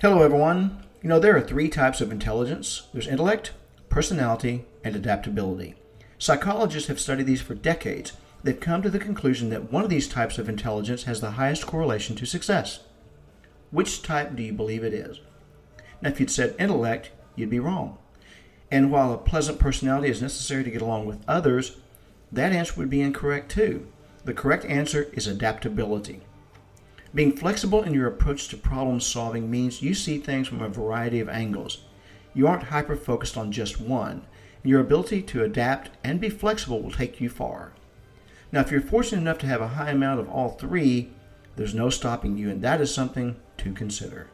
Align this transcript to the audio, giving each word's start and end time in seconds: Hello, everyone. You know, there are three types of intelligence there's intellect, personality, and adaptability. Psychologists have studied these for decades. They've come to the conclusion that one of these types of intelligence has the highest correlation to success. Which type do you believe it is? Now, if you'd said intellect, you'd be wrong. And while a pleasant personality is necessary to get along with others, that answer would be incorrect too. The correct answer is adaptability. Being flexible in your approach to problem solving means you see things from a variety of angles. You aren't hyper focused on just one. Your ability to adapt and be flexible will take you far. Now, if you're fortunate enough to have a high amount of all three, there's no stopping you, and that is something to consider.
Hello, 0.00 0.22
everyone. 0.22 0.84
You 1.02 1.08
know, 1.08 1.18
there 1.18 1.36
are 1.36 1.40
three 1.40 1.68
types 1.68 2.00
of 2.00 2.12
intelligence 2.12 2.86
there's 2.92 3.08
intellect, 3.08 3.50
personality, 3.88 4.64
and 4.84 4.94
adaptability. 4.94 5.74
Psychologists 6.18 6.86
have 6.86 7.00
studied 7.00 7.26
these 7.26 7.42
for 7.42 7.56
decades. 7.56 8.12
They've 8.44 8.60
come 8.60 8.80
to 8.82 8.90
the 8.90 9.00
conclusion 9.00 9.50
that 9.50 9.72
one 9.72 9.82
of 9.82 9.90
these 9.90 10.06
types 10.06 10.38
of 10.38 10.48
intelligence 10.48 11.02
has 11.02 11.20
the 11.20 11.32
highest 11.32 11.66
correlation 11.66 12.14
to 12.14 12.26
success. 12.26 12.78
Which 13.72 14.00
type 14.00 14.36
do 14.36 14.44
you 14.44 14.52
believe 14.52 14.84
it 14.84 14.94
is? 14.94 15.18
Now, 16.00 16.10
if 16.10 16.20
you'd 16.20 16.30
said 16.30 16.54
intellect, 16.60 17.10
you'd 17.34 17.50
be 17.50 17.58
wrong. 17.58 17.98
And 18.70 18.92
while 18.92 19.12
a 19.12 19.18
pleasant 19.18 19.58
personality 19.58 20.10
is 20.10 20.22
necessary 20.22 20.62
to 20.62 20.70
get 20.70 20.80
along 20.80 21.06
with 21.06 21.24
others, 21.26 21.76
that 22.30 22.52
answer 22.52 22.74
would 22.76 22.88
be 22.88 23.00
incorrect 23.00 23.50
too. 23.50 23.88
The 24.24 24.32
correct 24.32 24.64
answer 24.66 25.08
is 25.14 25.26
adaptability. 25.26 26.20
Being 27.14 27.36
flexible 27.36 27.82
in 27.82 27.94
your 27.94 28.06
approach 28.06 28.48
to 28.48 28.56
problem 28.56 29.00
solving 29.00 29.50
means 29.50 29.82
you 29.82 29.94
see 29.94 30.18
things 30.18 30.46
from 30.46 30.60
a 30.60 30.68
variety 30.68 31.20
of 31.20 31.28
angles. 31.28 31.84
You 32.34 32.46
aren't 32.46 32.64
hyper 32.64 32.96
focused 32.96 33.36
on 33.36 33.50
just 33.50 33.80
one. 33.80 34.26
Your 34.62 34.80
ability 34.80 35.22
to 35.22 35.42
adapt 35.42 35.90
and 36.04 36.20
be 36.20 36.28
flexible 36.28 36.82
will 36.82 36.90
take 36.90 37.20
you 37.20 37.30
far. 37.30 37.72
Now, 38.52 38.60
if 38.60 38.70
you're 38.70 38.80
fortunate 38.80 39.22
enough 39.22 39.38
to 39.38 39.46
have 39.46 39.60
a 39.60 39.68
high 39.68 39.90
amount 39.90 40.20
of 40.20 40.28
all 40.28 40.50
three, 40.50 41.10
there's 41.56 41.74
no 41.74 41.90
stopping 41.90 42.36
you, 42.36 42.50
and 42.50 42.62
that 42.62 42.80
is 42.80 42.94
something 42.94 43.36
to 43.58 43.72
consider. 43.72 44.28